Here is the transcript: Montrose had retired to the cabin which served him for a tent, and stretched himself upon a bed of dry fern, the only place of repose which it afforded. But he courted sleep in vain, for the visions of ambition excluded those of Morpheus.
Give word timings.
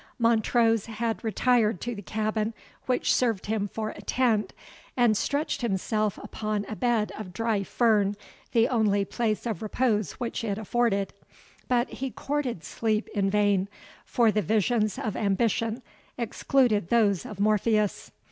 Montrose 0.17 0.87
had 0.87 1.23
retired 1.23 1.79
to 1.81 1.93
the 1.93 2.01
cabin 2.01 2.55
which 2.87 3.13
served 3.13 3.45
him 3.45 3.67
for 3.67 3.91
a 3.91 4.01
tent, 4.01 4.51
and 4.97 5.15
stretched 5.15 5.61
himself 5.61 6.17
upon 6.17 6.65
a 6.67 6.75
bed 6.75 7.11
of 7.19 7.33
dry 7.33 7.61
fern, 7.61 8.15
the 8.51 8.67
only 8.67 9.05
place 9.05 9.45
of 9.45 9.61
repose 9.61 10.13
which 10.13 10.43
it 10.43 10.57
afforded. 10.57 11.13
But 11.67 11.87
he 11.89 12.09
courted 12.09 12.63
sleep 12.63 13.09
in 13.09 13.29
vain, 13.29 13.67
for 14.03 14.31
the 14.31 14.41
visions 14.41 14.97
of 14.97 15.15
ambition 15.15 15.83
excluded 16.17 16.89
those 16.89 17.23
of 17.23 17.39
Morpheus. 17.39 18.11